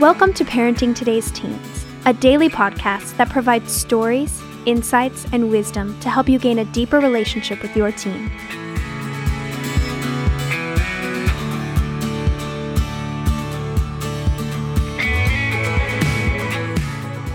Welcome 0.00 0.32
to 0.32 0.46
Parenting 0.46 0.96
Today's 0.96 1.30
Teens, 1.30 1.84
a 2.06 2.14
daily 2.14 2.48
podcast 2.48 3.14
that 3.18 3.28
provides 3.28 3.70
stories, 3.70 4.40
insights, 4.64 5.26
and 5.30 5.50
wisdom 5.50 6.00
to 6.00 6.08
help 6.08 6.26
you 6.26 6.38
gain 6.38 6.60
a 6.60 6.64
deeper 6.64 7.00
relationship 7.00 7.60
with 7.60 7.76
your 7.76 7.92
teen. 7.92 8.30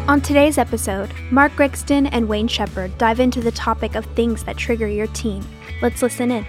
On 0.07 0.20
today's 0.20 0.57
episode, 0.57 1.13
Mark 1.29 1.52
Gregston 1.52 2.09
and 2.11 2.27
Wayne 2.27 2.47
Shepherd 2.47 2.97
dive 2.97 3.20
into 3.20 3.41
the 3.41 3.52
topic 3.52 3.93
of 3.93 4.07
things 4.07 4.43
that 4.45 4.57
trigger 4.57 4.88
your 4.88 5.07
teen. 5.07 5.45
Let's 5.84 6.02
listen 6.02 6.32
in. 6.32 6.47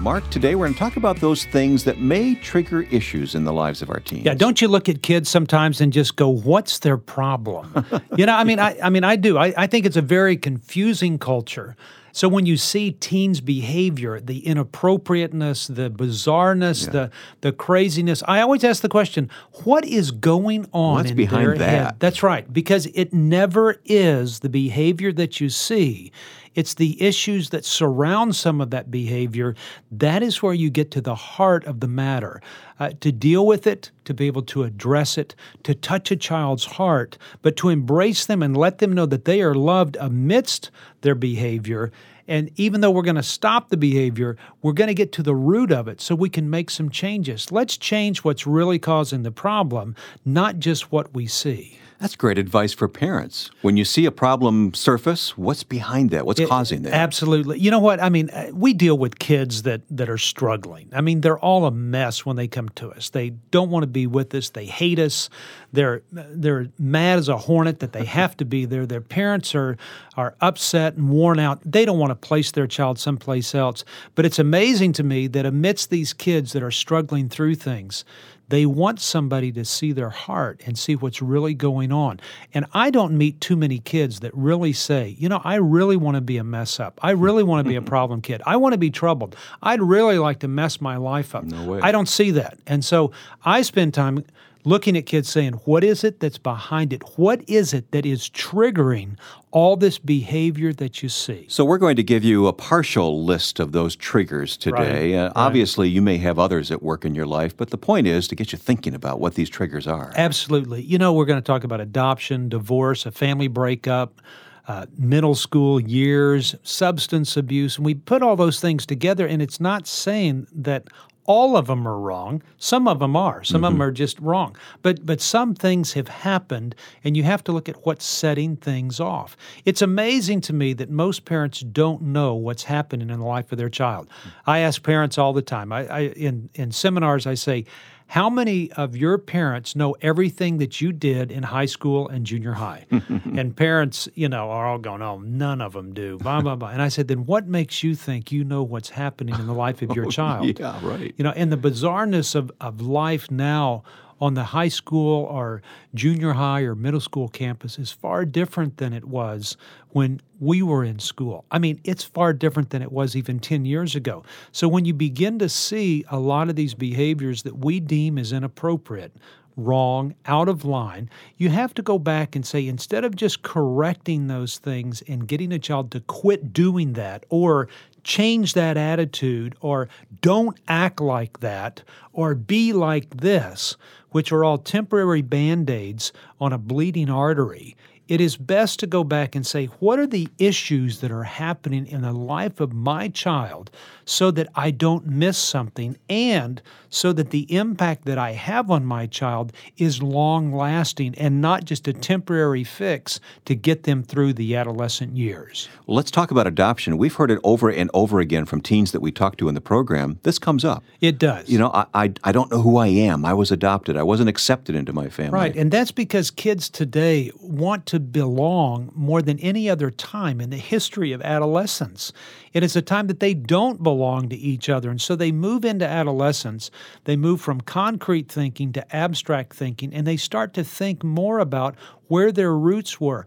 Mark, 0.00 0.28
today 0.30 0.54
we're 0.54 0.64
going 0.64 0.72
to 0.72 0.78
talk 0.78 0.96
about 0.96 1.18
those 1.20 1.44
things 1.44 1.84
that 1.84 1.98
may 2.00 2.34
trigger 2.34 2.82
issues 2.90 3.34
in 3.34 3.44
the 3.44 3.52
lives 3.52 3.82
of 3.82 3.90
our 3.90 4.00
teens. 4.00 4.24
Yeah, 4.24 4.32
don't 4.32 4.62
you 4.62 4.66
look 4.66 4.88
at 4.88 5.02
kids 5.02 5.28
sometimes 5.28 5.78
and 5.82 5.92
just 5.92 6.16
go, 6.16 6.26
"What's 6.30 6.78
their 6.78 6.96
problem?" 6.96 7.84
you 8.16 8.24
know, 8.24 8.34
I 8.34 8.44
mean, 8.44 8.58
I, 8.58 8.78
I 8.82 8.88
mean, 8.88 9.04
I 9.04 9.16
do. 9.16 9.36
I, 9.36 9.52
I 9.58 9.66
think 9.66 9.84
it's 9.84 9.98
a 9.98 10.02
very 10.02 10.38
confusing 10.38 11.18
culture. 11.18 11.76
So 12.12 12.28
when 12.28 12.46
you 12.46 12.56
see 12.56 12.92
teens' 12.92 13.40
behavior, 13.42 14.18
the 14.20 14.38
inappropriateness, 14.46 15.66
the 15.66 15.90
bizarreness, 15.90 16.86
Yeah. 16.86 16.92
the 16.92 17.10
the 17.42 17.52
craziness, 17.52 18.22
I 18.26 18.40
always 18.40 18.64
ask 18.64 18.80
the 18.80 18.88
question, 18.88 19.28
what 19.64 19.84
is 19.84 20.10
going 20.12 20.66
on 20.72 20.94
What's 20.94 21.10
in 21.10 21.16
behind 21.16 21.60
that? 21.60 21.68
head? 21.68 21.94
That's 21.98 22.22
right, 22.22 22.50
because 22.50 22.86
it 22.94 23.12
never 23.12 23.76
is 23.84 24.40
the 24.40 24.48
behavior 24.48 25.12
that 25.12 25.40
you 25.42 25.50
see. 25.50 26.10
It's 26.54 26.74
the 26.74 27.00
issues 27.00 27.50
that 27.50 27.64
surround 27.64 28.34
some 28.34 28.60
of 28.60 28.70
that 28.70 28.90
behavior. 28.90 29.54
That 29.90 30.22
is 30.22 30.42
where 30.42 30.54
you 30.54 30.68
get 30.68 30.90
to 30.92 31.00
the 31.00 31.14
heart 31.14 31.64
of 31.64 31.80
the 31.80 31.88
matter. 31.88 32.42
Uh, 32.80 32.90
to 33.00 33.12
deal 33.12 33.46
with 33.46 33.66
it, 33.66 33.90
to 34.04 34.14
be 34.14 34.26
able 34.26 34.42
to 34.42 34.64
address 34.64 35.16
it, 35.16 35.34
to 35.62 35.74
touch 35.74 36.10
a 36.10 36.16
child's 36.16 36.64
heart, 36.64 37.18
but 37.42 37.56
to 37.56 37.68
embrace 37.68 38.26
them 38.26 38.42
and 38.42 38.56
let 38.56 38.78
them 38.78 38.92
know 38.92 39.06
that 39.06 39.26
they 39.26 39.42
are 39.42 39.54
loved 39.54 39.96
amidst 40.00 40.70
their 41.02 41.14
behavior. 41.14 41.92
And 42.26 42.50
even 42.56 42.80
though 42.80 42.90
we're 42.90 43.02
going 43.02 43.16
to 43.16 43.22
stop 43.22 43.68
the 43.68 43.76
behavior, 43.76 44.36
we're 44.62 44.72
going 44.72 44.88
to 44.88 44.94
get 44.94 45.12
to 45.12 45.22
the 45.22 45.34
root 45.34 45.70
of 45.72 45.88
it 45.88 46.00
so 46.00 46.14
we 46.14 46.30
can 46.30 46.48
make 46.48 46.70
some 46.70 46.88
changes. 46.88 47.52
Let's 47.52 47.76
change 47.76 48.20
what's 48.20 48.46
really 48.46 48.78
causing 48.78 49.24
the 49.24 49.32
problem, 49.32 49.94
not 50.24 50.58
just 50.58 50.90
what 50.92 51.12
we 51.12 51.26
see. 51.26 51.78
That's 52.00 52.16
great 52.16 52.38
advice 52.38 52.72
for 52.72 52.88
parents. 52.88 53.50
When 53.60 53.76
you 53.76 53.84
see 53.84 54.06
a 54.06 54.10
problem 54.10 54.72
surface, 54.72 55.36
what's 55.36 55.62
behind 55.62 56.08
that? 56.10 56.24
What's 56.24 56.40
It- 56.40 56.48
causing 56.48 56.80
that? 56.82 56.94
Absolutely. 56.94 57.58
You 57.58 57.70
know 57.70 57.78
what? 57.78 58.02
I 58.02 58.08
mean, 58.08 58.30
uh, 58.30 58.46
we 58.54 58.72
deal 58.72 58.96
with 58.96 59.18
kids 59.18 59.64
that 59.64 59.82
that 59.90 60.08
are 60.08 60.16
struggling. 60.16 60.88
I 60.94 61.02
mean, 61.02 61.20
they're 61.20 61.38
all 61.38 61.66
a 61.66 61.70
mess 61.70 62.24
when 62.24 62.36
they 62.36 62.48
come 62.48 62.70
to 62.76 62.90
us. 62.92 63.10
They 63.10 63.34
don't 63.50 63.68
want 63.70 63.82
to 63.82 63.86
be 63.86 64.06
with 64.06 64.34
us. 64.34 64.48
They 64.48 64.64
hate 64.64 64.98
us. 64.98 65.28
They're 65.74 66.00
they're 66.10 66.68
mad 66.78 67.18
as 67.18 67.28
a 67.28 67.36
hornet 67.36 67.80
that 67.80 67.92
they 67.92 68.06
have 68.06 68.34
to 68.38 68.46
be 68.46 68.64
there. 68.64 68.86
Their 68.86 69.02
parents 69.02 69.54
are 69.54 69.76
are 70.16 70.34
upset 70.40 70.94
and 70.96 71.10
worn 71.10 71.38
out. 71.38 71.60
They 71.70 71.84
don't 71.84 71.98
want 71.98 72.12
to 72.12 72.28
place 72.28 72.50
their 72.50 72.66
child 72.66 72.98
someplace 72.98 73.54
else. 73.54 73.84
But 74.14 74.24
it's 74.24 74.38
amazing 74.38 74.94
to 74.94 75.02
me 75.02 75.26
that 75.28 75.44
amidst 75.44 75.90
these 75.90 76.14
kids 76.14 76.54
that 76.54 76.62
are 76.62 76.70
struggling 76.70 77.28
through 77.28 77.56
things, 77.56 78.04
they 78.50 78.66
want 78.66 79.00
somebody 79.00 79.52
to 79.52 79.64
see 79.64 79.92
their 79.92 80.10
heart 80.10 80.60
and 80.66 80.78
see 80.78 80.96
what's 80.96 81.22
really 81.22 81.54
going 81.54 81.92
on. 81.92 82.20
And 82.52 82.66
I 82.74 82.90
don't 82.90 83.16
meet 83.16 83.40
too 83.40 83.56
many 83.56 83.78
kids 83.78 84.20
that 84.20 84.34
really 84.34 84.72
say, 84.72 85.16
you 85.18 85.28
know, 85.28 85.40
I 85.44 85.54
really 85.54 85.96
want 85.96 86.16
to 86.16 86.20
be 86.20 86.36
a 86.36 86.44
mess 86.44 86.80
up. 86.80 86.98
I 87.00 87.12
really 87.12 87.44
want 87.44 87.64
to 87.64 87.68
be 87.68 87.76
a 87.76 87.82
problem 87.90 88.20
kid. 88.20 88.42
I 88.44 88.56
want 88.56 88.72
to 88.72 88.78
be 88.78 88.90
troubled. 88.90 89.36
I'd 89.62 89.80
really 89.80 90.18
like 90.18 90.40
to 90.40 90.48
mess 90.48 90.80
my 90.80 90.96
life 90.96 91.34
up. 91.34 91.44
No 91.44 91.64
way. 91.64 91.80
I 91.80 91.92
don't 91.92 92.08
see 92.08 92.32
that. 92.32 92.58
And 92.66 92.84
so 92.84 93.12
I 93.44 93.62
spend 93.62 93.94
time 93.94 94.24
looking 94.64 94.96
at 94.96 95.06
kids 95.06 95.28
saying, 95.28 95.54
what 95.64 95.82
is 95.84 96.04
it 96.04 96.20
that's 96.20 96.38
behind 96.38 96.92
it? 96.92 97.02
What 97.16 97.48
is 97.48 97.72
it 97.72 97.90
that 97.92 98.04
is 98.04 98.28
triggering 98.28 99.16
all 99.50 99.76
this 99.76 99.98
behavior 99.98 100.72
that 100.74 101.02
you 101.02 101.08
see? 101.08 101.46
so, 101.48 101.64
we're 101.64 101.78
going 101.78 101.96
to 101.96 102.02
give 102.02 102.22
you 102.24 102.46
a 102.46 102.52
partial 102.52 103.24
list 103.24 103.58
of 103.60 103.72
those 103.72 103.96
triggers 103.96 104.56
today. 104.56 105.16
Uh, 105.16 105.32
Obviously, 105.34 105.88
you 105.88 106.02
may 106.02 106.18
have 106.18 106.38
others 106.38 106.70
at 106.70 106.82
work 106.82 107.04
in 107.04 107.14
your 107.14 107.26
life, 107.26 107.56
but 107.56 107.70
the 107.70 107.78
point 107.78 108.06
is 108.06 108.28
to 108.28 108.34
get 108.34 108.52
you 108.52 108.58
thinking 108.58 108.94
about 108.94 109.20
what 109.20 109.34
these 109.34 109.48
triggers 109.48 109.86
are. 109.86 110.12
Absolutely. 110.16 110.82
You 110.82 110.98
know, 110.98 111.12
we're 111.12 111.24
going 111.24 111.40
to 111.40 111.46
talk 111.46 111.64
about 111.64 111.80
adoption, 111.80 112.48
divorce, 112.48 113.06
a 113.06 113.10
family 113.10 113.48
breakup, 113.48 114.20
uh, 114.68 114.86
middle 114.96 115.34
school 115.34 115.80
years, 115.80 116.54
substance 116.62 117.36
abuse. 117.36 117.76
And 117.76 117.84
we 117.84 117.94
put 117.94 118.22
all 118.22 118.36
those 118.36 118.60
things 118.60 118.86
together, 118.86 119.26
and 119.26 119.42
it's 119.42 119.58
not 119.58 119.86
saying 119.86 120.46
that 120.52 120.84
all 121.26 121.56
of 121.56 121.66
them 121.66 121.86
are 121.86 121.98
wrong. 121.98 122.42
Some 122.58 122.88
of 122.88 122.98
them 122.98 123.14
are. 123.14 123.44
Some 123.44 123.64
of 123.64 123.72
them 123.72 123.74
mm-hmm. 123.74 123.82
are 123.82 123.92
just 123.92 124.18
wrong. 124.20 124.56
But 124.82 125.06
but 125.06 125.20
some 125.20 125.54
things 125.54 125.92
have 125.92 126.08
happened, 126.08 126.74
and 127.04 127.16
you 127.16 127.22
have 127.22 127.44
to 127.44 127.52
look 127.52 127.68
at 127.68 127.86
what's 127.86 128.04
setting 128.04 128.56
things 128.56 129.00
off. 129.00 129.36
It's 129.64 129.82
amazing 129.82 130.40
to 130.42 130.52
me 130.52 130.72
that 130.74 130.90
most 130.90 131.24
parents 131.24 131.60
don't 131.60 132.02
know 132.02 132.34
what's 132.34 132.64
happening 132.64 133.10
in 133.10 133.18
the 133.20 133.24
life 133.24 133.52
of 133.52 133.58
their 133.58 133.68
child. 133.68 134.08
Mm. 134.08 134.32
I 134.46 134.58
ask 134.60 134.82
parents 134.82 135.18
all 135.18 135.32
the 135.32 135.42
time. 135.42 135.72
I, 135.72 135.86
I 135.86 136.00
in 136.00 136.50
in 136.54 136.72
seminars 136.72 137.26
I 137.26 137.34
say. 137.34 137.64
How 138.10 138.28
many 138.28 138.72
of 138.72 138.96
your 138.96 139.18
parents 139.18 139.76
know 139.76 139.94
everything 140.02 140.58
that 140.58 140.80
you 140.80 140.90
did 140.90 141.30
in 141.30 141.44
high 141.44 141.66
school 141.66 142.08
and 142.08 142.26
junior 142.26 142.54
high? 142.54 142.84
and 142.90 143.56
parents, 143.56 144.08
you 144.16 144.28
know, 144.28 144.50
are 144.50 144.66
all 144.66 144.78
going, 144.78 145.00
oh, 145.00 145.20
none 145.20 145.60
of 145.60 145.74
them 145.74 145.94
do, 145.94 146.18
blah, 146.18 146.40
blah, 146.40 146.56
blah. 146.56 146.70
And 146.70 146.82
I 146.82 146.88
said, 146.88 147.06
then 147.06 147.24
what 147.24 147.46
makes 147.46 147.84
you 147.84 147.94
think 147.94 148.32
you 148.32 148.42
know 148.42 148.64
what's 148.64 148.90
happening 148.90 149.36
in 149.36 149.46
the 149.46 149.52
life 149.52 149.80
of 149.80 149.94
your 149.94 150.06
oh, 150.08 150.10
child? 150.10 150.58
Yeah, 150.58 150.76
right. 150.82 151.14
You 151.18 151.22
know, 151.22 151.30
and 151.36 151.52
the 151.52 151.56
bizarreness 151.56 152.34
of, 152.34 152.50
of 152.60 152.80
life 152.80 153.30
now 153.30 153.84
on 154.20 154.34
the 154.34 154.44
high 154.44 154.68
school 154.68 155.24
or 155.24 155.62
junior 155.94 156.32
high 156.32 156.60
or 156.62 156.74
middle 156.74 157.00
school 157.00 157.28
campus 157.28 157.78
is 157.78 157.90
far 157.90 158.24
different 158.24 158.76
than 158.76 158.92
it 158.92 159.04
was 159.04 159.56
when 159.90 160.20
we 160.38 160.62
were 160.62 160.84
in 160.84 160.98
school. 160.98 161.44
I 161.50 161.58
mean, 161.58 161.80
it's 161.84 162.04
far 162.04 162.32
different 162.32 162.70
than 162.70 162.82
it 162.82 162.92
was 162.92 163.16
even 163.16 163.40
10 163.40 163.64
years 163.64 163.96
ago. 163.96 164.22
So 164.52 164.68
when 164.68 164.84
you 164.84 164.94
begin 164.94 165.38
to 165.38 165.48
see 165.48 166.04
a 166.10 166.18
lot 166.18 166.48
of 166.48 166.56
these 166.56 166.74
behaviors 166.74 167.42
that 167.44 167.58
we 167.58 167.80
deem 167.80 168.18
as 168.18 168.32
inappropriate, 168.32 169.12
wrong, 169.56 170.14
out 170.26 170.48
of 170.48 170.64
line, 170.64 171.10
you 171.36 171.48
have 171.50 171.74
to 171.74 171.82
go 171.82 171.98
back 171.98 172.34
and 172.34 172.46
say, 172.46 172.66
instead 172.66 173.04
of 173.04 173.16
just 173.16 173.42
correcting 173.42 174.26
those 174.26 174.58
things 174.58 175.02
and 175.02 175.28
getting 175.28 175.52
a 175.52 175.58
child 175.58 175.90
to 175.90 176.00
quit 176.00 176.52
doing 176.52 176.94
that 176.94 177.24
or 177.28 177.68
change 178.02 178.54
that 178.54 178.76
attitude 178.76 179.54
or 179.60 179.88
don't 180.22 180.58
act 180.68 181.00
like 181.00 181.40
that 181.40 181.82
or 182.12 182.34
be 182.34 182.72
like 182.72 183.18
this, 183.18 183.76
which 184.10 184.32
are 184.32 184.44
all 184.44 184.58
temporary 184.58 185.22
band 185.22 185.70
aids 185.70 186.12
on 186.40 186.52
a 186.52 186.58
bleeding 186.58 187.10
artery. 187.10 187.76
It 188.10 188.20
is 188.20 188.36
best 188.36 188.80
to 188.80 188.88
go 188.88 189.04
back 189.04 189.36
and 189.36 189.46
say, 189.46 189.66
what 189.78 190.00
are 190.00 190.06
the 190.06 190.28
issues 190.36 190.98
that 190.98 191.12
are 191.12 191.22
happening 191.22 191.86
in 191.86 192.02
the 192.02 192.12
life 192.12 192.58
of 192.58 192.72
my 192.72 193.06
child 193.06 193.70
so 194.04 194.32
that 194.32 194.48
I 194.56 194.72
don't 194.72 195.06
miss 195.06 195.38
something 195.38 195.96
and 196.08 196.60
so 196.88 197.12
that 197.12 197.30
the 197.30 197.46
impact 197.54 198.06
that 198.06 198.18
I 198.18 198.32
have 198.32 198.68
on 198.68 198.84
my 198.84 199.06
child 199.06 199.52
is 199.76 200.02
long 200.02 200.52
lasting 200.52 201.14
and 201.16 201.40
not 201.40 201.64
just 201.64 201.86
a 201.86 201.92
temporary 201.92 202.64
fix 202.64 203.20
to 203.44 203.54
get 203.54 203.84
them 203.84 204.02
through 204.02 204.32
the 204.32 204.56
adolescent 204.56 205.16
years. 205.16 205.68
Well, 205.86 205.96
let's 205.96 206.10
talk 206.10 206.32
about 206.32 206.48
adoption. 206.48 206.98
We've 206.98 207.14
heard 207.14 207.30
it 207.30 207.38
over 207.44 207.70
and 207.70 207.88
over 207.94 208.18
again 208.18 208.44
from 208.44 208.60
teens 208.60 208.90
that 208.90 209.00
we 209.00 209.12
talk 209.12 209.36
to 209.36 209.48
in 209.48 209.54
the 209.54 209.60
program. 209.60 210.18
This 210.24 210.40
comes 210.40 210.64
up. 210.64 210.82
It 211.00 211.16
does. 211.16 211.48
You 211.48 211.60
know, 211.60 211.70
I, 211.72 211.86
I, 211.94 212.12
I 212.24 212.32
don't 212.32 212.50
know 212.50 212.60
who 212.60 212.76
I 212.76 212.88
am. 212.88 213.24
I 213.24 213.34
was 213.34 213.52
adopted. 213.52 213.96
I 213.96 214.02
wasn't 214.02 214.28
accepted 214.28 214.74
into 214.74 214.92
my 214.92 215.08
family. 215.08 215.38
Right. 215.38 215.54
And 215.54 215.70
that's 215.70 215.92
because 215.92 216.32
kids 216.32 216.68
today 216.68 217.30
want 217.40 217.86
to 217.86 217.99
belong 218.00 218.90
more 218.94 219.22
than 219.22 219.38
any 219.38 219.68
other 219.68 219.90
time 219.90 220.40
in 220.40 220.50
the 220.50 220.56
history 220.56 221.12
of 221.12 221.22
adolescence. 221.22 222.12
It 222.52 222.62
is 222.62 222.74
a 222.74 222.82
time 222.82 223.06
that 223.06 223.20
they 223.20 223.34
don't 223.34 223.82
belong 223.82 224.28
to 224.28 224.36
each 224.36 224.68
other. 224.68 224.90
And 224.90 225.00
so 225.00 225.14
they 225.14 225.32
move 225.32 225.64
into 225.64 225.86
adolescence, 225.86 226.70
they 227.04 227.16
move 227.16 227.40
from 227.40 227.60
concrete 227.60 228.28
thinking 228.30 228.72
to 228.72 228.96
abstract 228.96 229.54
thinking, 229.54 229.94
and 229.94 230.06
they 230.06 230.16
start 230.16 230.54
to 230.54 230.64
think 230.64 231.04
more 231.04 231.38
about 231.38 231.76
where 232.08 232.32
their 232.32 232.54
roots 232.54 233.00
were. 233.00 233.26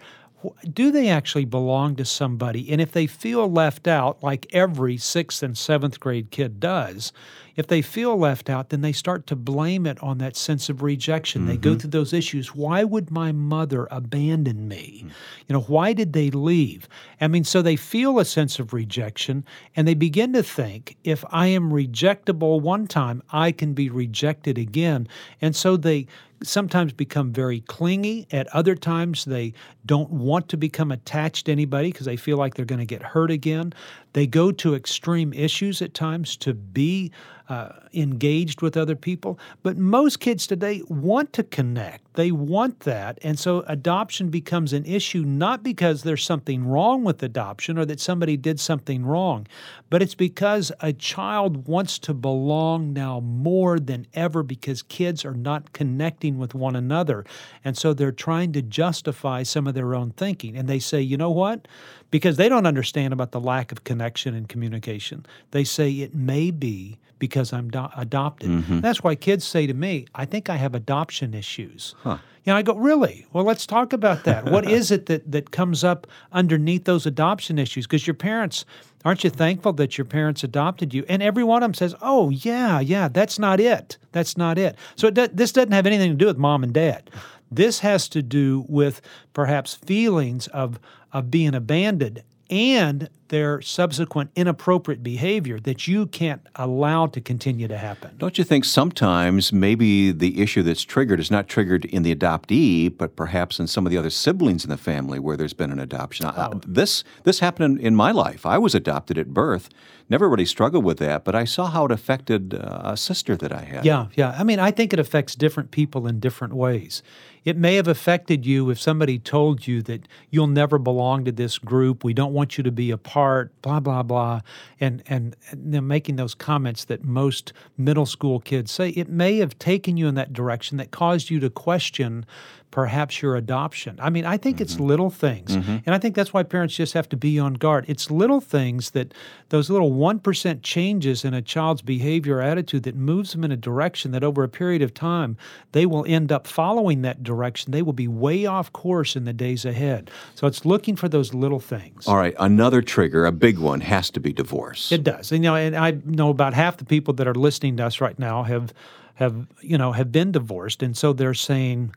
Do 0.71 0.91
they 0.91 1.09
actually 1.09 1.45
belong 1.45 1.95
to 1.97 2.05
somebody? 2.05 2.71
And 2.71 2.81
if 2.81 2.91
they 2.91 3.07
feel 3.07 3.51
left 3.51 3.87
out, 3.87 4.21
like 4.23 4.47
every 4.51 4.97
sixth 4.97 5.43
and 5.43 5.57
seventh 5.57 5.99
grade 5.99 6.31
kid 6.31 6.59
does, 6.59 7.11
if 7.55 7.67
they 7.67 7.81
feel 7.81 8.17
left 8.17 8.49
out, 8.49 8.69
then 8.69 8.81
they 8.81 8.91
start 8.91 9.27
to 9.27 9.35
blame 9.35 9.85
it 9.85 10.01
on 10.01 10.17
that 10.17 10.35
sense 10.35 10.69
of 10.69 10.81
rejection. 10.81 11.45
They 11.45 11.57
go 11.57 11.71
mm-hmm. 11.71 11.79
through 11.79 11.89
those 11.91 12.13
issues. 12.13 12.55
Why 12.55 12.83
would 12.83 13.11
my 13.11 13.31
mother 13.31 13.87
abandon 13.91 14.67
me? 14.67 15.05
You 15.47 15.53
know, 15.53 15.61
why 15.61 15.93
did 15.93 16.13
they 16.13 16.31
leave? 16.31 16.87
I 17.21 17.27
mean, 17.27 17.43
so 17.43 17.61
they 17.61 17.75
feel 17.75 18.17
a 18.17 18.25
sense 18.25 18.57
of 18.57 18.73
rejection 18.73 19.45
and 19.75 19.87
they 19.87 19.93
begin 19.93 20.33
to 20.33 20.41
think 20.43 20.97
if 21.03 21.23
I 21.29 21.47
am 21.47 21.71
rejectable 21.71 22.59
one 22.59 22.87
time, 22.87 23.21
I 23.31 23.51
can 23.51 23.73
be 23.73 23.89
rejected 23.89 24.57
again. 24.57 25.07
And 25.39 25.55
so 25.55 25.77
they 25.77 26.07
sometimes 26.43 26.93
become 26.93 27.31
very 27.31 27.61
clingy. 27.61 28.27
At 28.31 28.47
other 28.47 28.75
times, 28.75 29.25
they 29.25 29.53
don't 29.85 30.09
want 30.09 30.49
to 30.49 30.57
become 30.57 30.91
attached 30.91 31.45
to 31.45 31.51
anybody 31.51 31.91
because 31.91 32.05
they 32.05 32.17
feel 32.17 32.37
like 32.37 32.55
they're 32.55 32.65
going 32.65 32.79
to 32.79 32.85
get 32.85 33.01
hurt 33.01 33.31
again. 33.31 33.73
They 34.13 34.27
go 34.27 34.51
to 34.51 34.75
extreme 34.75 35.33
issues 35.33 35.81
at 35.81 35.93
times 35.93 36.35
to 36.37 36.53
be 36.53 37.11
uh, 37.49 37.69
engaged 37.93 38.61
with 38.61 38.77
other 38.77 38.95
people. 38.95 39.37
But 39.63 39.77
most 39.77 40.19
kids 40.19 40.47
today 40.47 40.81
want 40.87 41.33
to 41.33 41.43
connect, 41.43 42.13
they 42.13 42.31
want 42.31 42.81
that. 42.81 43.19
And 43.21 43.37
so 43.37 43.63
adoption 43.67 44.29
becomes 44.29 44.71
an 44.71 44.85
issue 44.85 45.23
not 45.23 45.63
because 45.63 46.03
there's 46.03 46.23
something 46.23 46.65
wrong 46.65 47.03
with 47.03 47.21
adoption 47.21 47.77
or 47.77 47.85
that 47.85 47.99
somebody 47.99 48.37
did 48.37 48.59
something 48.59 49.05
wrong, 49.05 49.47
but 49.89 50.01
it's 50.01 50.15
because 50.15 50.71
a 50.79 50.93
child 50.93 51.67
wants 51.67 51.99
to 51.99 52.13
belong 52.13 52.93
now 52.93 53.19
more 53.19 53.79
than 53.79 54.07
ever 54.13 54.43
because 54.43 54.81
kids 54.81 55.25
are 55.25 55.33
not 55.33 55.73
connecting 55.73 56.37
with 56.37 56.55
one 56.55 56.75
another. 56.75 57.25
And 57.65 57.77
so 57.77 57.93
they're 57.93 58.11
trying 58.11 58.53
to 58.53 58.61
justify 58.61 59.43
some 59.43 59.67
of 59.67 59.73
their 59.73 59.95
own 59.95 60.11
thinking. 60.11 60.55
And 60.55 60.67
they 60.67 60.79
say, 60.79 61.01
you 61.01 61.17
know 61.17 61.31
what? 61.31 61.67
Because 62.11 62.37
they 62.37 62.47
don't 62.47 62.67
understand 62.67 63.11
about 63.11 63.31
the 63.31 63.39
lack 63.39 63.71
of 63.71 63.83
connection 63.83 64.33
and 64.35 64.47
communication. 64.47 65.25
They 65.51 65.63
say 65.63 65.91
it 65.91 66.15
may 66.15 66.51
be 66.51 66.99
because 67.23 67.53
I'm 67.53 67.69
do- 67.69 67.87
adopted. 67.95 68.49
Mm-hmm. 68.49 68.81
That's 68.81 69.01
why 69.01 69.15
kids 69.15 69.47
say 69.47 69.65
to 69.65 69.73
me, 69.73 70.07
I 70.13 70.25
think 70.25 70.49
I 70.49 70.57
have 70.57 70.75
adoption 70.75 71.33
issues. 71.33 71.95
Huh. 71.99 72.17
You 72.43 72.51
know, 72.51 72.57
I 72.57 72.61
go, 72.61 72.75
really? 72.75 73.25
Well, 73.31 73.45
let's 73.45 73.65
talk 73.65 73.93
about 73.93 74.25
that. 74.25 74.43
what 74.51 74.69
is 74.69 74.91
it 74.91 75.05
that, 75.05 75.31
that 75.31 75.51
comes 75.51 75.85
up 75.85 76.05
underneath 76.33 76.83
those 76.83 77.05
adoption 77.05 77.57
issues? 77.57 77.87
Because 77.87 78.05
your 78.05 78.13
parents, 78.13 78.65
aren't 79.05 79.23
you 79.23 79.29
thankful 79.29 79.71
that 79.71 79.97
your 79.97 80.03
parents 80.03 80.43
adopted 80.43 80.93
you? 80.93 81.05
And 81.07 81.23
every 81.23 81.45
one 81.45 81.63
of 81.63 81.67
them 81.69 81.73
says, 81.75 81.95
oh, 82.01 82.29
yeah, 82.29 82.81
yeah, 82.81 83.07
that's 83.07 83.39
not 83.39 83.61
it. 83.61 83.97
That's 84.11 84.35
not 84.35 84.57
it. 84.57 84.75
So 84.97 85.07
it 85.07 85.13
do- 85.13 85.29
this 85.31 85.53
doesn't 85.53 85.71
have 85.71 85.87
anything 85.87 86.11
to 86.11 86.17
do 86.17 86.25
with 86.25 86.37
mom 86.37 86.61
and 86.61 86.73
dad. 86.73 87.09
This 87.49 87.79
has 87.79 88.09
to 88.09 88.21
do 88.21 88.65
with 88.67 88.99
perhaps 89.31 89.75
feelings 89.75 90.47
of, 90.47 90.77
of 91.13 91.31
being 91.31 91.55
abandoned 91.55 92.21
and 92.53 93.09
their 93.29 93.59
subsequent 93.63 94.29
inappropriate 94.35 95.01
behavior 95.01 95.59
that 95.61 95.87
you 95.87 96.05
can't 96.05 96.45
allow 96.55 97.07
to 97.07 97.19
continue 97.19 97.67
to 97.67 97.79
happen. 97.79 98.11
Don't 98.19 98.37
you 98.37 98.43
think 98.43 98.63
sometimes 98.63 99.51
maybe 99.51 100.11
the 100.11 100.39
issue 100.39 100.61
that's 100.61 100.83
triggered 100.83 101.19
is 101.19 101.31
not 101.31 101.47
triggered 101.47 101.85
in 101.85 102.03
the 102.03 102.13
adoptee, 102.13 102.95
but 102.95 103.15
perhaps 103.15 103.59
in 103.59 103.65
some 103.65 103.87
of 103.87 103.91
the 103.91 103.97
other 103.97 104.11
siblings 104.11 104.63
in 104.63 104.69
the 104.69 104.77
family 104.77 105.17
where 105.17 105.35
there's 105.35 105.53
been 105.53 105.71
an 105.71 105.79
adoption? 105.79 106.27
Oh. 106.27 106.61
this 106.63 107.03
this 107.23 107.39
happened 107.39 107.79
in, 107.79 107.87
in, 107.87 107.95
my 107.95 108.11
life. 108.11 108.45
I 108.45 108.59
was 108.59 108.75
adopted 108.75 109.17
at 109.17 109.33
birth. 109.33 109.67
Never 110.07 110.29
really 110.29 110.45
struggled 110.45 110.83
with 110.85 110.99
that, 110.99 111.23
but 111.23 111.33
I 111.33 111.45
saw 111.45 111.65
how 111.65 111.85
it 111.85 111.91
affected 111.91 112.53
uh, 112.53 112.81
a 112.83 112.97
sister 112.97 113.35
that 113.37 113.51
I 113.51 113.61
had. 113.61 113.83
Yeah, 113.83 114.07
yeah. 114.13 114.35
I 114.37 114.43
mean, 114.43 114.59
I 114.59 114.69
think 114.69 114.93
it 114.93 114.99
affects 114.99 115.33
different 115.33 115.71
people 115.71 116.05
in 116.05 116.19
different 116.19 116.53
ways. 116.53 117.01
It 117.45 117.57
may 117.57 117.75
have 117.75 117.87
affected 117.87 118.45
you 118.45 118.69
if 118.69 118.79
somebody 118.79 119.19
told 119.19 119.67
you 119.67 119.81
that 119.83 120.07
you'll 120.29 120.47
never 120.47 120.77
belong 120.77 121.25
to 121.25 121.31
this 121.31 121.57
group. 121.57 122.03
We 122.03 122.13
don't 122.13 122.33
want 122.33 122.57
you 122.57 122.63
to 122.63 122.71
be 122.71 122.91
a 122.91 122.97
part. 122.97 123.59
Blah 123.61 123.79
blah 123.79 124.03
blah, 124.03 124.41
and 124.79 125.03
and, 125.07 125.35
and 125.51 125.87
making 125.87 126.15
those 126.15 126.35
comments 126.35 126.85
that 126.85 127.03
most 127.03 127.53
middle 127.77 128.05
school 128.05 128.39
kids 128.39 128.71
say. 128.71 128.89
It 128.89 129.09
may 129.09 129.37
have 129.37 129.57
taken 129.59 129.97
you 129.97 130.07
in 130.07 130.15
that 130.15 130.33
direction 130.33 130.77
that 130.77 130.91
caused 130.91 131.29
you 131.29 131.39
to 131.39 131.49
question 131.49 132.25
perhaps 132.73 133.21
your 133.21 133.35
adoption. 133.35 133.99
I 134.01 134.09
mean, 134.09 134.25
I 134.25 134.35
think 134.35 134.55
mm-hmm. 134.55 134.63
it's 134.63 134.79
little 134.79 135.11
things. 135.11 135.55
Mm-hmm. 135.55 135.77
And 135.85 135.93
I 135.93 135.99
think 135.99 136.15
that's 136.15 136.33
why 136.33 136.41
parents 136.41 136.75
just 136.75 136.93
have 136.93 137.07
to 137.09 137.15
be 137.15 137.37
on 137.37 137.53
guard. 137.53 137.85
It's 137.87 138.09
little 138.09 138.41
things 138.41 138.91
that 138.91 139.13
those 139.49 139.69
little 139.69 139.91
1% 139.91 140.63
changes 140.63 141.23
in 141.23 141.35
a 141.35 141.41
child's 141.43 141.83
behavior 141.83 142.37
or 142.37 142.41
attitude 142.41 142.81
that 142.83 142.95
moves 142.95 143.33
them 143.33 143.43
in 143.43 143.51
a 143.51 143.55
direction 143.55 144.09
that 144.13 144.23
over 144.23 144.43
a 144.43 144.49
period 144.49 144.81
of 144.81 144.91
time 144.91 145.37
they 145.73 145.85
will 145.85 146.03
end 146.07 146.31
up 146.31 146.47
following 146.47 147.03
that 147.03 147.21
direction. 147.35 147.71
They 147.71 147.81
will 147.81 147.93
be 147.93 148.07
way 148.07 148.45
off 148.45 148.71
course 148.73 149.15
in 149.15 149.25
the 149.25 149.33
days 149.33 149.65
ahead. 149.65 150.11
So 150.35 150.47
it's 150.47 150.65
looking 150.65 150.95
for 150.95 151.09
those 151.09 151.33
little 151.33 151.59
things. 151.59 152.07
All 152.07 152.17
right, 152.17 152.35
another 152.39 152.81
trigger, 152.81 153.25
a 153.25 153.31
big 153.31 153.59
one 153.59 153.81
has 153.81 154.09
to 154.11 154.19
be 154.19 154.33
divorce. 154.33 154.91
It 154.91 155.03
does. 155.03 155.31
And, 155.31 155.43
you 155.43 155.49
know, 155.49 155.55
and 155.55 155.75
I 155.75 155.97
know 156.05 156.29
about 156.29 156.53
half 156.53 156.77
the 156.77 156.85
people 156.85 157.13
that 157.15 157.27
are 157.27 157.35
listening 157.35 157.77
to 157.77 157.85
us 157.85 158.01
right 158.01 158.17
now 158.17 158.43
have 158.43 158.73
have, 159.15 159.47
you 159.61 159.77
know, 159.77 159.91
have 159.91 160.11
been 160.11 160.31
divorced 160.31 160.81
and 160.81 160.97
so 160.97 161.13
they're 161.13 161.35
saying 161.35 161.93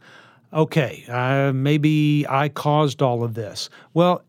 okay, 0.53 1.05
uh, 1.09 1.53
maybe 1.53 2.25
I 2.29 2.49
caused 2.49 3.03
all 3.03 3.25
of 3.25 3.35
this. 3.35 3.69
Well, 3.95 4.23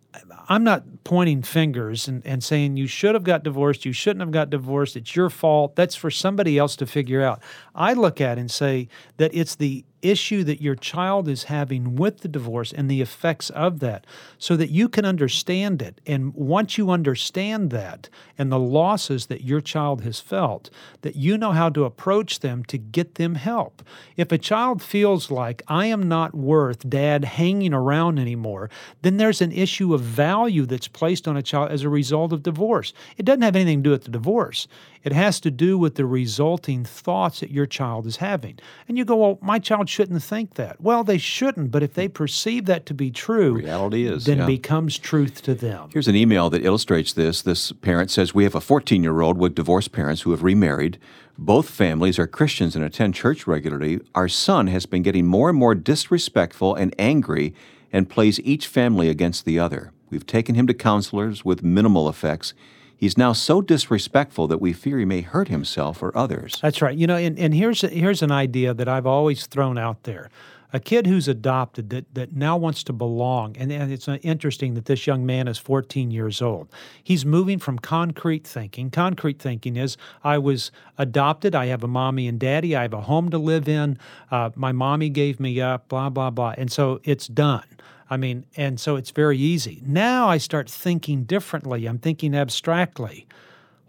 I'm 0.49 0.63
not 0.63 0.83
pointing 1.03 1.41
fingers 1.41 2.07
and, 2.07 2.25
and 2.25 2.43
saying 2.43 2.77
you 2.77 2.87
should 2.87 3.15
have 3.15 3.23
got 3.23 3.43
divorced, 3.43 3.85
you 3.85 3.93
shouldn't 3.93 4.21
have 4.21 4.31
got 4.31 4.49
divorced, 4.49 4.95
it's 4.95 5.15
your 5.15 5.29
fault. 5.29 5.75
That's 5.75 5.95
for 5.95 6.09
somebody 6.09 6.57
else 6.57 6.75
to 6.77 6.85
figure 6.85 7.21
out. 7.21 7.41
I 7.75 7.93
look 7.93 8.21
at 8.21 8.37
and 8.37 8.49
say 8.49 8.87
that 9.17 9.33
it's 9.33 9.55
the 9.55 9.85
issue 10.01 10.43
that 10.43 10.61
your 10.61 10.75
child 10.75 11.27
is 11.27 11.45
having 11.45 11.95
with 11.95 12.19
the 12.19 12.27
divorce 12.27 12.71
and 12.71 12.89
the 12.89 13.01
effects 13.01 13.49
of 13.51 13.79
that 13.79 14.05
so 14.37 14.55
that 14.55 14.69
you 14.69 14.87
can 14.87 15.05
understand 15.05 15.81
it. 15.81 15.99
And 16.05 16.33
once 16.33 16.77
you 16.77 16.89
understand 16.89 17.71
that 17.71 18.09
and 18.37 18.51
the 18.51 18.59
losses 18.59 19.25
that 19.27 19.43
your 19.43 19.61
child 19.61 20.01
has 20.01 20.19
felt, 20.19 20.69
that 21.01 21.15
you 21.15 21.37
know 21.37 21.51
how 21.51 21.69
to 21.69 21.85
approach 21.85 22.39
them 22.39 22.63
to 22.65 22.77
get 22.77 23.15
them 23.15 23.35
help. 23.35 23.81
If 24.15 24.31
a 24.31 24.37
child 24.37 24.81
feels 24.81 25.31
like 25.31 25.63
I 25.67 25.87
am 25.87 26.07
not 26.07 26.35
worth 26.35 26.89
dad 26.89 27.25
hanging 27.25 27.73
around 27.73 28.19
anymore, 28.19 28.69
then 29.01 29.17
there's 29.17 29.41
an 29.41 29.51
issue 29.51 29.93
of 29.93 30.01
value 30.01 30.65
that's 30.65 30.87
placed 30.87 31.27
on 31.27 31.37
a 31.37 31.41
child 31.41 31.71
as 31.71 31.83
a 31.83 31.89
result 31.89 32.33
of 32.33 32.43
divorce. 32.43 32.93
It 33.17 33.25
doesn't 33.25 33.41
have 33.41 33.55
anything 33.55 33.79
to 33.79 33.83
do 33.83 33.91
with 33.91 34.03
the 34.03 34.11
divorce. 34.11 34.67
It 35.07 35.13
has 35.13 35.39
to 35.39 35.51
do 35.51 35.77
with 35.77 35.95
the 35.95 36.05
resulting 36.05 36.83
thoughts 36.83 37.39
that 37.39 37.49
your 37.49 37.65
child 37.65 38.05
is 38.07 38.17
having. 38.17 38.59
And 38.89 38.97
you 38.97 39.05
go, 39.05 39.15
well, 39.15 39.39
my 39.41 39.57
child 39.57 39.87
shouldn't 39.87 40.21
think 40.21 40.55
that. 40.55 40.81
Well, 40.81 41.05
they 41.05 41.17
shouldn't, 41.17 41.71
but 41.71 41.81
if 41.81 41.93
they 41.93 42.09
perceive 42.09 42.65
that 42.65 42.85
to 42.87 42.93
be 42.93 43.09
true, 43.09 43.53
reality 43.53 44.05
is 44.05 44.25
then 44.25 44.39
yeah. 44.39 44.43
it 44.43 44.47
becomes 44.47 44.99
truth 44.99 45.41
to 45.43 45.55
them. 45.55 45.91
Here's 45.93 46.09
an 46.09 46.17
email 46.17 46.49
that 46.49 46.65
illustrates 46.65 47.13
this. 47.13 47.41
This 47.41 47.71
parent 47.71 48.11
says, 48.11 48.35
We 48.35 48.43
have 48.43 48.53
a 48.53 48.59
14 48.59 49.01
year 49.01 49.21
old 49.21 49.37
with 49.37 49.55
divorced 49.55 49.93
parents 49.93 50.23
who 50.23 50.31
have 50.31 50.43
remarried. 50.43 50.99
Both 51.37 51.69
families 51.69 52.19
are 52.19 52.27
Christians 52.27 52.75
and 52.75 52.83
attend 52.83 53.15
church 53.15 53.47
regularly. 53.47 54.01
Our 54.13 54.27
son 54.27 54.67
has 54.67 54.85
been 54.85 55.03
getting 55.03 55.25
more 55.25 55.47
and 55.47 55.57
more 55.57 55.73
disrespectful 55.73 56.75
and 56.75 56.93
angry 56.99 57.53
and 57.93 58.09
plays 58.09 58.41
each 58.41 58.67
family 58.67 59.07
against 59.07 59.45
the 59.45 59.57
other. 59.57 59.93
We've 60.09 60.25
taken 60.25 60.55
him 60.55 60.67
to 60.67 60.73
counselors 60.73 61.45
with 61.45 61.63
minimal 61.63 62.09
effects. 62.09 62.53
He's 62.97 63.17
now 63.17 63.31
so 63.33 63.61
disrespectful 63.61 64.47
that 64.47 64.59
we 64.59 64.73
fear 64.73 64.97
he 64.97 65.05
may 65.05 65.21
hurt 65.21 65.49
himself 65.49 66.01
or 66.01 66.17
others. 66.17 66.59
That's 66.61 66.81
right. 66.81 66.97
You 66.97 67.05
know, 67.05 67.15
and, 67.15 67.37
and 67.37 67.53
here's 67.53 67.81
here's 67.81 68.23
an 68.23 68.31
idea 68.31 68.73
that 68.73 68.89
I've 68.89 69.05
always 69.05 69.45
thrown 69.45 69.77
out 69.77 70.03
there. 70.03 70.29
A 70.73 70.81
kid 70.81 71.07
who's 71.07 71.29
adopted 71.29 71.91
that, 71.91 72.13
that 72.13 72.33
now 72.33 72.57
wants 72.57 72.83
to 72.83 72.93
belong, 72.93 73.55
and, 73.55 73.71
and 73.71 73.89
it's 73.89 74.09
uh, 74.09 74.17
interesting 74.21 74.73
that 74.73 74.83
this 74.83 75.07
young 75.07 75.25
man 75.25 75.47
is 75.47 75.57
14 75.57 76.11
years 76.11 76.41
old. 76.41 76.67
He's 77.01 77.25
moving 77.25 77.57
from 77.57 77.79
concrete 77.79 78.45
thinking. 78.45 78.89
Concrete 78.89 79.39
thinking 79.39 79.77
is 79.77 79.95
I 80.25 80.37
was 80.39 80.71
adopted, 80.97 81.55
I 81.55 81.67
have 81.67 81.85
a 81.85 81.87
mommy 81.87 82.27
and 82.27 82.37
daddy, 82.37 82.75
I 82.75 82.81
have 82.81 82.93
a 82.93 83.01
home 83.01 83.29
to 83.29 83.37
live 83.37 83.69
in, 83.69 83.97
uh, 84.29 84.49
my 84.55 84.73
mommy 84.73 85.07
gave 85.07 85.39
me 85.39 85.61
up, 85.61 85.87
blah, 85.87 86.09
blah, 86.09 86.31
blah. 86.31 86.53
And 86.57 86.69
so 86.69 86.99
it's 87.05 87.27
done. 87.27 87.63
I 88.09 88.17
mean, 88.17 88.45
and 88.55 88.79
so 88.79 88.95
it's 88.95 89.11
very 89.11 89.37
easy. 89.37 89.81
Now 89.85 90.29
I 90.29 90.37
start 90.37 90.69
thinking 90.69 91.23
differently. 91.23 91.85
I'm 91.85 91.99
thinking 91.99 92.33
abstractly. 92.33 93.27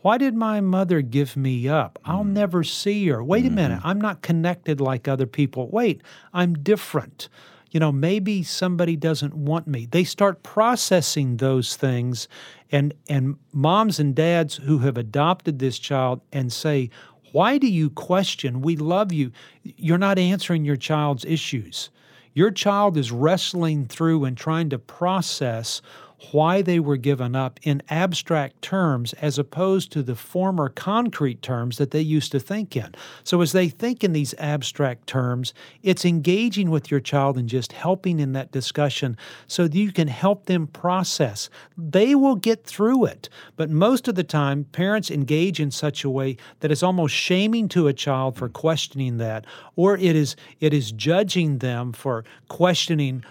Why 0.01 0.19
did 0.19 0.35
my 0.35 0.61
mother 0.61 1.01
give 1.01 1.37
me 1.37 1.69
up? 1.69 1.99
I'll 2.05 2.25
mm. 2.25 2.31
never 2.31 2.63
see 2.63 3.09
her. 3.09 3.23
Wait 3.23 3.47
a 3.47 3.51
minute. 3.51 3.79
Mm-hmm. 3.79 3.89
I'm 3.89 4.01
not 4.01 4.23
connected 4.23 4.81
like 4.81 5.09
other 5.09 5.27
people. 5.27 5.69
Wait, 5.71 6.03
I'm 6.33 6.55
different. 6.55 7.29
You 7.71 7.81
know, 7.81 7.93
maybe 7.93 8.43
somebody 8.43 8.97
doesn't 8.97 9.35
want 9.35 9.67
me. 9.67 9.87
They 9.87 10.05
start 10.05 10.43
processing 10.43 11.37
those 11.37 11.77
things 11.77 12.29
and 12.73 12.95
and 13.09 13.37
moms 13.53 13.99
and 13.99 14.15
dads 14.15 14.57
who 14.57 14.79
have 14.79 14.97
adopted 14.97 15.59
this 15.59 15.79
child 15.79 16.23
and 16.33 16.53
say, 16.53 16.91
"Why 17.33 17.59
do 17.59 17.67
you 17.67 17.91
question? 17.91 18.63
We 18.63 18.77
love 18.77 19.13
you. 19.13 19.33
You're 19.63 19.99
not 19.99 20.19
answering 20.19 20.65
your 20.65 20.77
child's 20.77 21.25
issues." 21.25 21.91
Your 22.39 22.53
child 22.53 22.97
is 22.97 23.11
wrestling 23.11 23.87
through 23.87 24.25
and 24.25 24.37
trying 24.37 24.71
to 24.71 24.79
process 24.79 25.83
why 26.33 26.63
they 26.63 26.81
were 26.81 26.97
given 26.97 27.37
up 27.37 27.61
in 27.63 27.83
abstract 27.89 28.61
terms 28.61 29.13
as 29.15 29.39
opposed 29.39 29.93
to 29.93 30.03
the 30.03 30.17
former 30.17 30.69
concrete 30.69 31.43
terms 31.43 31.79
that 31.79 31.93
they 31.93 32.01
used 32.01 32.33
to 32.33 32.41
think 32.41 32.77
in. 32.77 32.95
So, 33.23 33.41
as 33.41 33.53
they 33.53 33.69
think 33.69 34.03
in 34.03 34.13
these 34.13 34.35
abstract 34.39 35.07
terms, 35.07 35.55
it's 35.83 36.05
engaging 36.05 36.71
with 36.71 36.91
your 36.91 37.01
child 37.01 37.39
and 37.39 37.49
just 37.49 37.73
helping 37.73 38.19
in 38.19 38.33
that 38.33 38.53
discussion 38.53 39.17
so 39.47 39.69
that 39.69 39.79
you 39.79 39.93
can 39.93 40.09
help 40.09 40.47
them 40.47 40.67
process. 40.67 41.49
They 41.77 42.15
will 42.15 42.37
get 42.37 42.65
through 42.65 43.07
it, 43.07 43.29
but 43.57 43.71
most 43.71 44.09
of 44.09 44.15
the 44.15 44.25
time, 44.25 44.65
parents 44.65 45.11
engage 45.11 45.61
in 45.61 45.71
such 45.71 46.05
a 46.05 46.11
way 46.11 46.37
that 46.61 46.73
it's 46.73 46.83
almost 46.83 47.15
shaming 47.15 47.69
to 47.69 47.87
a 47.87 47.93
child 47.93 48.37
for 48.37 48.49
questioning 48.49 49.19
that, 49.19 49.47
or 49.77 49.97
it 49.97 50.17
is 50.17 50.37
it 50.61 50.75
is 50.75 50.93
judging 50.93 51.59
them 51.59 51.93
for 51.93 52.25
questioning 52.49 53.25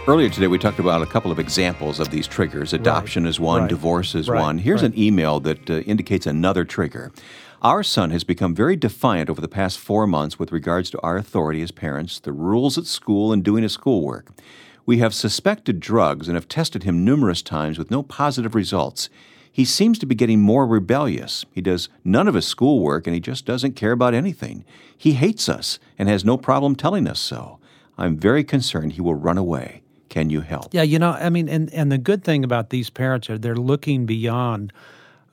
Earlier 0.07 0.29
today, 0.29 0.45
we 0.45 0.59
talked 0.59 0.77
about 0.77 1.01
a 1.01 1.07
couple 1.07 1.31
of 1.31 1.39
examples 1.39 1.99
of 1.99 2.11
these 2.11 2.27
triggers. 2.27 2.73
Adoption 2.73 3.23
right, 3.23 3.29
is 3.29 3.39
one, 3.39 3.61
right, 3.61 3.69
divorce 3.69 4.13
is 4.13 4.29
right, 4.29 4.39
one. 4.39 4.59
Here's 4.59 4.83
an 4.83 4.95
email 4.95 5.39
that 5.39 5.67
uh, 5.67 5.79
indicates 5.79 6.27
another 6.27 6.63
trigger. 6.63 7.11
Our 7.63 7.81
son 7.81 8.11
has 8.11 8.23
become 8.23 8.53
very 8.53 8.75
defiant 8.75 9.31
over 9.31 9.41
the 9.41 9.47
past 9.47 9.79
four 9.79 10.05
months 10.05 10.37
with 10.37 10.51
regards 10.51 10.91
to 10.91 11.01
our 11.01 11.17
authority 11.17 11.63
as 11.63 11.71
parents, 11.71 12.19
the 12.19 12.33
rules 12.33 12.77
at 12.77 12.85
school, 12.85 13.33
and 13.33 13.43
doing 13.43 13.63
his 13.63 13.73
schoolwork. 13.73 14.27
We 14.85 14.99
have 14.99 15.11
suspected 15.11 15.79
drugs 15.79 16.27
and 16.27 16.35
have 16.35 16.47
tested 16.47 16.83
him 16.83 17.03
numerous 17.03 17.41
times 17.41 17.79
with 17.79 17.89
no 17.89 18.03
positive 18.03 18.53
results. 18.53 19.09
He 19.51 19.65
seems 19.65 19.97
to 19.97 20.05
be 20.05 20.13
getting 20.13 20.39
more 20.39 20.67
rebellious. 20.67 21.47
He 21.51 21.61
does 21.61 21.89
none 22.03 22.27
of 22.27 22.35
his 22.35 22.45
schoolwork 22.45 23.07
and 23.07 23.15
he 23.15 23.19
just 23.19 23.43
doesn't 23.43 23.75
care 23.75 23.93
about 23.93 24.13
anything. 24.13 24.65
He 24.95 25.13
hates 25.13 25.49
us 25.49 25.79
and 25.97 26.07
has 26.07 26.23
no 26.23 26.37
problem 26.37 26.75
telling 26.75 27.07
us 27.07 27.19
so. 27.19 27.57
I'm 27.97 28.17
very 28.17 28.43
concerned 28.43 28.93
he 28.93 29.01
will 29.01 29.15
run 29.15 29.39
away. 29.39 29.81
Can 30.15 30.29
you 30.29 30.39
help? 30.39 30.73
Yeah, 30.73 30.83
you 30.83 30.97
know, 30.97 31.11
I 31.11 31.29
mean, 31.29 31.49
and, 31.49 31.71
and 31.73 31.91
the 31.91 31.97
good 31.97 32.23
thing 32.23 32.45
about 32.45 32.69
these 32.69 32.89
parents 32.89 33.29
are 33.29 33.37
they're 33.37 33.53
looking 33.53 34.05
beyond, 34.05 34.71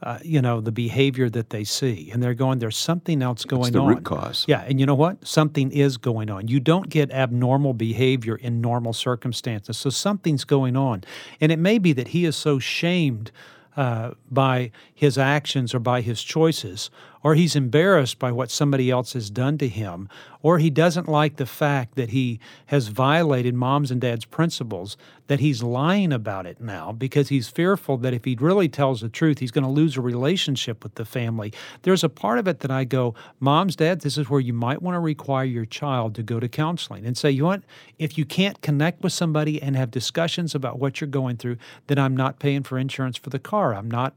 uh, 0.03 0.19
you 0.25 0.43
know, 0.43 0.61
the 0.61 0.73
behavior 0.73 1.31
that 1.31 1.51
they 1.51 1.63
see, 1.63 2.11
and 2.11 2.21
they're 2.21 2.35
going, 2.35 2.59
there's 2.59 2.77
something 2.77 3.23
else 3.23 3.45
going 3.45 3.69
it's 3.69 3.71
the 3.71 3.81
on. 3.81 3.87
root 3.87 4.03
cause. 4.03 4.45
Yeah, 4.49 4.65
and 4.67 4.81
you 4.81 4.87
know 4.87 4.97
what? 4.97 5.25
Something 5.25 5.71
is 5.71 5.99
going 5.99 6.31
on. 6.31 6.49
You 6.49 6.59
don't 6.59 6.89
get 6.89 7.13
abnormal 7.13 7.75
behavior 7.75 8.35
in 8.35 8.61
normal 8.61 8.93
circumstances, 8.93 9.79
so 9.79 9.89
something's 9.89 10.43
going 10.43 10.77
on, 10.77 11.05
and 11.41 11.53
it 11.53 11.61
may 11.61 11.79
be 11.79 11.93
that 11.93 12.09
he 12.09 12.25
is 12.25 12.35
so 12.35 12.59
shamed 12.59 13.31
uh, 13.77 14.11
by 14.33 14.73
his 14.93 15.17
actions 15.17 15.75
or 15.75 15.79
by 15.79 16.01
his 16.01 16.25
choices, 16.25 16.91
or 17.23 17.35
he's 17.35 17.55
embarrassed 17.55 18.19
by 18.19 18.33
what 18.33 18.51
somebody 18.51 18.91
else 18.91 19.13
has 19.13 19.31
done 19.31 19.59
to 19.59 19.69
him, 19.69 20.09
or 20.43 20.59
he 20.59 20.71
doesn't 20.71 21.09
like 21.09 21.37
the 21.37 21.47
fact 21.47 21.95
that 21.95 22.11
he 22.11 22.41
has 22.67 22.89
violated 22.89 23.55
mom's 23.55 23.91
and 23.91 24.01
dad's 24.01 24.25
principles, 24.25 24.97
that 25.29 25.41
he's 25.41 25.63
lying 25.63 26.13
about 26.13 26.47
it 26.47 26.61
now 26.61 26.91
because 26.93 27.29
he's 27.29 27.49
fearful 27.49 27.97
that 27.97 28.13
if 28.13 28.25
he 28.25 28.37
really 28.41 28.69
tells 28.69 29.01
the 29.01 29.09
truth, 29.09 29.39
he's 29.39 29.53
going 29.53 29.65
to 29.65 29.71
lose 29.71 29.97
a 29.97 30.01
relationship 30.01 30.83
with 30.83 30.97
the 30.97 31.05
family. 31.05 31.53
There's 31.83 32.05
a 32.05 32.09
part 32.09 32.39
of 32.39 32.49
it 32.49 32.61
that 32.61 32.71
I 32.71 32.85
go, 32.85 33.15
Moms, 33.39 33.77
Dad, 33.77 34.01
this 34.01 34.19
is 34.19 34.29
where 34.29 34.41
you 34.41 34.53
might 34.53 34.83
want 34.83 34.97
to 34.97 35.01
require 35.01 35.45
your 35.45 35.65
child 35.65 36.15
to 36.17 36.23
go 36.23 36.41
to 36.41 36.49
counseling 36.49 37.07
and 37.07 37.17
say, 37.17 37.31
you 37.31 37.45
want, 37.45 37.65
if 37.99 38.19
you 38.19 38.25
can't 38.25 38.61
connect 38.63 39.03
with 39.03 39.13
somebody 39.13 39.63
and 39.63 39.77
have 39.77 39.91
discussions 39.91 40.55
about 40.55 40.79
what 40.79 41.01
you're 41.01 41.09
going 41.09 41.37
through, 41.37 41.57
then 41.87 41.99
I'm 41.99 42.17
not 42.17 42.41
paying 42.41 42.65
for 42.65 42.79
insurance 42.79 43.17
for 43.17 43.31
the 43.31 43.39
car. 43.39 43.75
I'm 43.75 43.91
not 43.91 44.15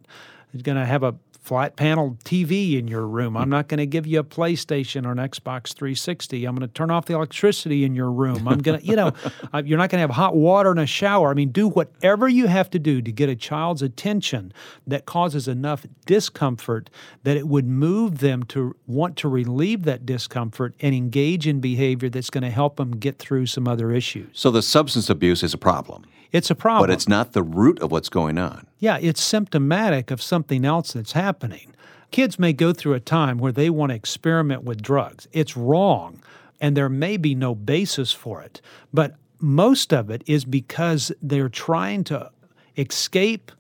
going 0.64 0.78
to 0.78 0.86
have 0.86 1.04
a 1.04 1.16
flat 1.46 1.76
panel 1.76 2.18
TV 2.24 2.78
in 2.80 2.88
your 2.88 3.06
room. 3.06 3.38
I'm 3.38 3.50
not 3.50 3.68
going 3.68 3.78
to 3.78 3.86
give 3.86 4.08
you 4.08 4.20
a 4.20 4.24
PlayStation 4.24 5.06
or 5.06 5.12
an 5.12 5.20
Xbox 5.20 5.76
360. 5.76 6.44
I'm 6.44 6.56
going 6.56 6.68
to 6.68 6.74
turn 6.74 6.90
off 6.90 7.06
the 7.06 7.14
electricity 7.14 7.84
in 7.84 7.94
your 7.94 8.12
room. 8.12 8.48
I'm 8.48 8.58
going 8.60 8.80
to, 8.80 8.86
you 8.86 8.96
know, 8.96 9.12
you're 9.64 9.78
not 9.78 9.92
going 9.92 10.00
to 10.00 10.00
have 10.00 10.10
hot 10.10 10.36
water 10.36 10.72
and 10.72 10.80
a 10.80 10.88
shower. 10.88 11.30
I 11.30 11.36
mean, 11.36 11.50
do 11.50 11.68
whatever 11.68 12.28
you 12.28 12.48
have 12.48 12.72
to 12.72 12.80
do 12.80 13.00
to 13.00 13.12
get 13.12 13.30
a 13.30 13.36
child's 13.36 13.84
attention 13.84 14.54
that 14.88 15.06
causes 15.06 15.48
enough 15.48 15.86
discomfort 16.08 16.90
that 17.22 17.38
it 17.38 17.48
would 17.48 17.68
move 17.68 18.18
them 18.20 18.42
to 18.44 18.76
want 18.88 19.16
to 19.18 19.30
relieve 19.30 19.84
that 19.84 20.04
discomfort 20.04 20.74
and 20.80 20.96
engage 20.96 21.46
in 21.46 21.60
behavior 21.60 22.10
that's 22.10 22.32
going 22.32 22.44
to 22.44 22.50
help 22.50 22.78
them 22.78 22.92
get 22.98 23.20
through 23.20 23.46
some 23.46 23.68
other 23.68 23.92
issues. 23.92 24.30
So 24.34 24.50
the 24.50 24.64
substance 24.64 25.12
abuse 25.12 25.44
is 25.44 25.54
a 25.54 25.60
problem. 25.60 26.06
It's 26.32 26.50
a 26.50 26.56
problem. 26.56 26.90
But 26.90 26.94
it's 26.94 27.08
not 27.08 27.32
the 27.32 27.44
root 27.44 27.80
of 27.80 27.92
what's 27.92 28.10
going 28.10 28.38
on. 28.38 28.68
Yeah, 28.86 29.00
it's 29.02 29.24
symptomatic 29.24 30.12
of 30.12 30.22
something 30.22 30.64
else 30.64 30.94
that's 30.94 31.14
happening. 31.14 31.74
Kids 32.12 32.38
may 32.38 32.54
go 32.54 32.72
through 32.72 32.94
a 32.94 33.00
time 33.00 33.40
where 33.40 33.52
they 33.52 33.68
want 33.68 33.90
to 33.90 33.96
experiment 33.96 34.64
with 34.64 34.84
drugs. 34.84 35.28
It's 35.32 35.58
wrong, 35.58 36.22
and 36.62 36.78
there 36.78 36.88
may 36.88 37.18
be 37.18 37.34
no 37.34 37.56
basis 37.56 38.12
for 38.12 38.44
it. 38.44 38.62
But 38.94 39.16
most 39.40 39.92
of 39.92 40.12
it 40.12 40.22
is 40.28 40.46
because 40.46 41.12
they're 41.20 41.50
trying 41.50 42.04
to 42.04 42.30
escape, 42.78 43.52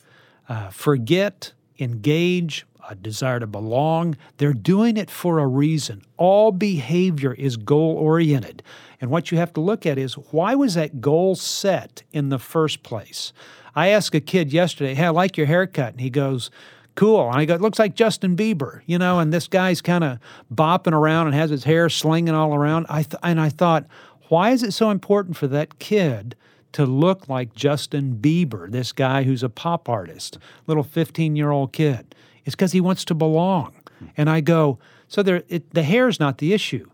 uh, 0.47 0.69
forget, 0.69 1.53
engage, 1.79 2.67
a 2.89 2.95
desire 2.95 3.39
to 3.39 3.47
belong. 3.47 4.17
They're 4.37 4.53
doing 4.53 4.97
it 4.97 5.09
for 5.09 5.39
a 5.39 5.47
reason. 5.47 6.03
All 6.17 6.51
behavior 6.51 7.33
is 7.33 7.57
goal 7.57 7.95
oriented. 7.95 8.63
And 9.01 9.11
what 9.11 9.31
you 9.31 9.37
have 9.37 9.53
to 9.53 9.61
look 9.61 9.85
at 9.85 9.97
is 9.97 10.13
why 10.13 10.55
was 10.55 10.75
that 10.75 11.01
goal 11.01 11.35
set 11.35 12.03
in 12.11 12.29
the 12.29 12.39
first 12.39 12.83
place? 12.83 13.33
I 13.75 13.89
asked 13.89 14.15
a 14.15 14.21
kid 14.21 14.53
yesterday, 14.53 14.93
Hey, 14.93 15.05
I 15.05 15.09
like 15.09 15.37
your 15.37 15.47
haircut. 15.47 15.93
And 15.93 16.01
he 16.01 16.09
goes, 16.09 16.49
Cool. 16.95 17.27
And 17.27 17.37
I 17.37 17.45
go, 17.45 17.55
It 17.55 17.61
looks 17.61 17.79
like 17.79 17.95
Justin 17.95 18.35
Bieber, 18.35 18.81
you 18.85 18.97
know, 18.97 19.19
and 19.19 19.33
this 19.33 19.47
guy's 19.47 19.81
kind 19.81 20.03
of 20.03 20.19
bopping 20.53 20.93
around 20.93 21.27
and 21.27 21.35
has 21.35 21.49
his 21.49 21.65
hair 21.65 21.89
slinging 21.89 22.33
all 22.33 22.55
around. 22.55 22.85
I 22.89 23.03
th- 23.03 23.19
and 23.21 23.39
I 23.39 23.49
thought, 23.49 23.85
why 24.29 24.51
is 24.51 24.63
it 24.63 24.73
so 24.73 24.89
important 24.89 25.37
for 25.37 25.47
that 25.47 25.77
kid 25.79 26.35
to 26.71 26.85
look 26.85 27.29
like 27.29 27.53
Justin 27.53 28.17
Bieber, 28.19 28.69
this 28.71 28.91
guy 28.91 29.23
who's 29.23 29.43
a 29.43 29.49
pop 29.49 29.87
artist, 29.87 30.37
little 30.67 30.83
15 30.83 31.35
year 31.35 31.51
old 31.51 31.73
kid? 31.73 32.15
It's 32.45 32.55
because 32.55 32.71
he 32.71 32.81
wants 32.81 33.03
to 33.05 33.15
belong. 33.15 33.73
And 34.17 34.29
I 34.29 34.41
go, 34.41 34.79
so 35.07 35.23
there, 35.23 35.43
it, 35.49 35.73
the 35.73 35.83
not 36.19 36.37
the 36.37 36.53
issue. 36.53 36.89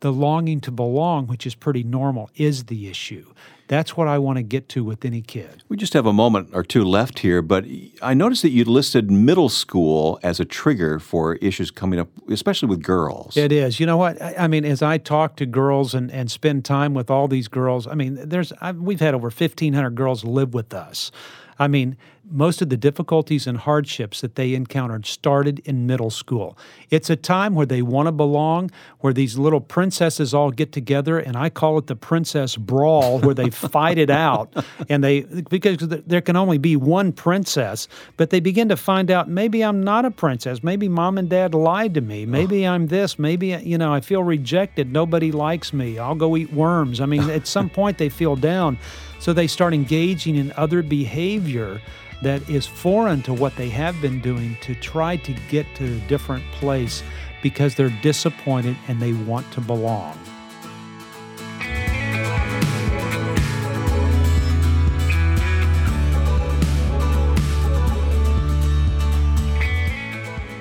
The 0.00 0.12
longing 0.12 0.60
to 0.62 0.70
belong, 0.70 1.26
which 1.26 1.46
is 1.46 1.54
pretty 1.54 1.82
normal, 1.82 2.30
is 2.34 2.64
the 2.64 2.88
issue. 2.88 3.32
That's 3.70 3.96
what 3.96 4.08
I 4.08 4.18
want 4.18 4.36
to 4.36 4.42
get 4.42 4.68
to 4.70 4.82
with 4.82 5.04
any 5.04 5.22
kid. 5.22 5.62
We 5.68 5.76
just 5.76 5.92
have 5.92 6.04
a 6.04 6.12
moment 6.12 6.48
or 6.52 6.64
two 6.64 6.82
left 6.82 7.20
here, 7.20 7.40
but 7.40 7.64
I 8.02 8.14
noticed 8.14 8.42
that 8.42 8.48
you 8.48 8.64
listed 8.64 9.12
middle 9.12 9.48
school 9.48 10.18
as 10.24 10.40
a 10.40 10.44
trigger 10.44 10.98
for 10.98 11.36
issues 11.36 11.70
coming 11.70 12.00
up, 12.00 12.08
especially 12.28 12.68
with 12.68 12.82
girls. 12.82 13.36
It 13.36 13.52
is. 13.52 13.78
You 13.78 13.86
know 13.86 13.96
what? 13.96 14.20
I, 14.20 14.48
mean, 14.48 14.64
as 14.64 14.82
I 14.82 14.98
talk 14.98 15.36
to 15.36 15.46
girls 15.46 15.94
and, 15.94 16.10
and 16.10 16.28
spend 16.28 16.64
time 16.64 16.94
with 16.94 17.12
all 17.12 17.28
these 17.28 17.46
girls, 17.46 17.86
I 17.86 17.94
mean, 17.94 18.18
there's 18.28 18.52
I, 18.60 18.72
we've 18.72 18.98
had 18.98 19.14
over 19.14 19.28
1,500 19.28 19.90
girls 19.90 20.24
live 20.24 20.52
with 20.52 20.74
us. 20.74 21.12
I 21.60 21.68
mean, 21.68 21.96
most 22.30 22.62
of 22.62 22.70
the 22.70 22.76
difficulties 22.76 23.46
and 23.46 23.58
hardships 23.58 24.22
that 24.22 24.34
they 24.36 24.54
encountered 24.54 25.04
started 25.04 25.58
in 25.66 25.86
middle 25.86 26.08
school. 26.08 26.56
It's 26.88 27.10
a 27.10 27.16
time 27.16 27.54
where 27.54 27.66
they 27.66 27.82
want 27.82 28.06
to 28.06 28.12
belong, 28.12 28.70
where 29.00 29.12
these 29.12 29.36
little 29.36 29.60
princesses 29.60 30.32
all 30.32 30.52
get 30.52 30.72
together, 30.72 31.18
and 31.18 31.36
I 31.36 31.50
call 31.50 31.76
it 31.76 31.86
the 31.86 31.96
princess 31.96 32.56
brawl, 32.56 33.18
where 33.18 33.34
they 33.34 33.50
fight 33.68 33.98
it 33.98 34.10
out, 34.10 34.52
and 34.88 35.02
they 35.04 35.20
because 35.20 35.78
there 35.78 36.20
can 36.20 36.36
only 36.36 36.58
be 36.58 36.76
one 36.76 37.12
princess, 37.12 37.88
but 38.16 38.30
they 38.30 38.40
begin 38.40 38.68
to 38.68 38.76
find 38.76 39.10
out 39.10 39.28
maybe 39.28 39.62
I'm 39.62 39.82
not 39.82 40.04
a 40.04 40.10
princess, 40.10 40.62
maybe 40.62 40.88
mom 40.88 41.18
and 41.18 41.28
dad 41.28 41.54
lied 41.54 41.94
to 41.94 42.00
me, 42.00 42.26
maybe 42.26 42.66
I'm 42.66 42.88
this, 42.88 43.18
maybe 43.18 43.48
you 43.48 43.78
know 43.78 43.92
I 43.92 44.00
feel 44.00 44.22
rejected, 44.22 44.92
nobody 44.92 45.32
likes 45.32 45.72
me, 45.72 45.98
I'll 45.98 46.14
go 46.14 46.36
eat 46.36 46.52
worms. 46.52 47.00
I 47.00 47.06
mean, 47.06 47.28
at 47.30 47.46
some 47.46 47.70
point 47.80 47.98
they 47.98 48.08
feel 48.08 48.36
down. 48.36 48.78
So 49.20 49.34
they 49.34 49.46
start 49.46 49.74
engaging 49.74 50.36
in 50.36 50.50
other 50.56 50.82
behavior 50.82 51.82
that 52.22 52.48
is 52.48 52.66
foreign 52.66 53.22
to 53.22 53.34
what 53.34 53.56
they 53.56 53.68
have 53.68 54.00
been 54.00 54.20
doing 54.20 54.56
to 54.62 54.74
try 54.74 55.16
to 55.16 55.34
get 55.50 55.66
to 55.76 55.84
a 55.84 56.00
different 56.08 56.44
place 56.52 57.02
because 57.42 57.74
they're 57.74 57.96
disappointed 58.02 58.76
and 58.88 59.00
they 59.00 59.12
want 59.12 59.50
to 59.52 59.60
belong. 59.60 60.18